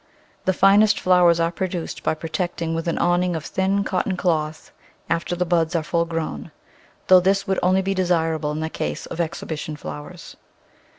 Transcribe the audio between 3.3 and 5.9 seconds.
of thin cotton cloth after the buds are